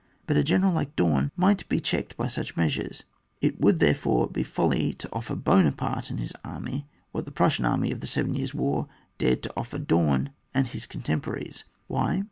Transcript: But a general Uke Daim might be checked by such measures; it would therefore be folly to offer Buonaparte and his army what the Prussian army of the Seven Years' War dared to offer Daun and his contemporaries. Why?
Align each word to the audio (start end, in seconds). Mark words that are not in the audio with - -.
But 0.25 0.35
a 0.35 0.43
general 0.43 0.79
Uke 0.81 0.95
Daim 0.95 1.29
might 1.35 1.69
be 1.69 1.79
checked 1.79 2.17
by 2.17 2.25
such 2.25 2.57
measures; 2.57 3.03
it 3.39 3.61
would 3.61 3.77
therefore 3.77 4.27
be 4.27 4.41
folly 4.41 4.93
to 4.95 5.07
offer 5.13 5.35
Buonaparte 5.35 6.09
and 6.09 6.19
his 6.19 6.33
army 6.43 6.87
what 7.11 7.25
the 7.25 7.31
Prussian 7.31 7.65
army 7.65 7.91
of 7.91 7.99
the 7.99 8.07
Seven 8.07 8.33
Years' 8.33 8.51
War 8.55 8.87
dared 9.19 9.43
to 9.43 9.53
offer 9.55 9.77
Daun 9.77 10.31
and 10.55 10.65
his 10.65 10.87
contemporaries. 10.87 11.65
Why? 11.85 12.19